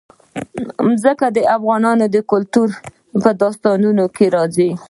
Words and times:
ځمکه 1.01 1.27
د 1.35 1.39
افغان 1.55 1.83
کلتور 2.31 2.67
په 3.23 3.29
داستانونو 3.41 4.03
کې 4.15 4.25
راځي. 4.35 4.69